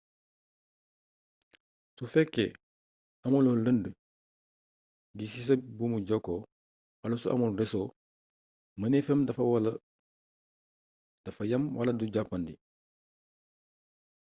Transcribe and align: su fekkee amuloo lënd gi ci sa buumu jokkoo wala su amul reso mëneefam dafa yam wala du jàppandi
su 1.97 2.03
fekkee 2.13 2.51
amuloo 3.25 3.57
lënd 3.65 3.83
gi 5.17 5.25
ci 5.31 5.39
sa 5.47 5.53
buumu 5.77 5.97
jokkoo 6.07 6.41
wala 7.01 7.15
su 7.19 7.27
amul 7.33 7.53
reso 7.59 7.81
mëneefam 8.79 9.19
dafa 11.25 11.43
yam 11.51 11.63
wala 11.77 11.91
du 11.99 12.05
jàppandi 12.13 12.53